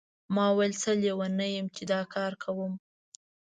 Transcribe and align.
ما 0.35 0.47
ویل 0.55 0.73
څه 0.81 0.91
لیونی 1.01 1.49
یم 1.55 1.67
چې 1.75 1.83
دا 1.91 2.01
کار 2.13 2.31
کوم. 2.43 2.73